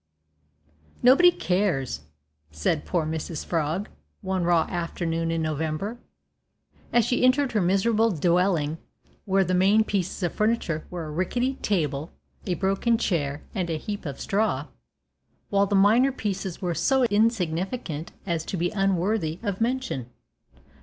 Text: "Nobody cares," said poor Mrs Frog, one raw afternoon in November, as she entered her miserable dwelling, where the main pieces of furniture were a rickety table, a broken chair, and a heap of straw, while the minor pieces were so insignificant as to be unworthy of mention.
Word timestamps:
"Nobody 1.03 1.29
cares," 1.29 2.01
said 2.51 2.85
poor 2.85 3.05
Mrs 3.05 3.45
Frog, 3.45 3.87
one 4.21 4.43
raw 4.43 4.65
afternoon 4.67 5.29
in 5.29 5.43
November, 5.43 5.99
as 6.91 7.05
she 7.05 7.23
entered 7.23 7.51
her 7.51 7.61
miserable 7.61 8.09
dwelling, 8.09 8.79
where 9.25 9.43
the 9.43 9.53
main 9.53 9.83
pieces 9.83 10.23
of 10.23 10.33
furniture 10.33 10.87
were 10.89 11.05
a 11.05 11.11
rickety 11.11 11.53
table, 11.61 12.11
a 12.47 12.55
broken 12.55 12.97
chair, 12.97 13.43
and 13.53 13.69
a 13.69 13.77
heap 13.77 14.07
of 14.07 14.19
straw, 14.19 14.69
while 15.51 15.67
the 15.67 15.75
minor 15.75 16.11
pieces 16.11 16.63
were 16.63 16.73
so 16.73 17.03
insignificant 17.03 18.11
as 18.25 18.43
to 18.43 18.57
be 18.57 18.71
unworthy 18.71 19.37
of 19.43 19.61
mention. 19.61 20.07